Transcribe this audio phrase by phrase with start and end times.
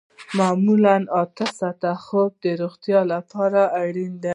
[0.39, 4.29] معمولاً اته ساعته خوب د روغتیا لپاره اړین دی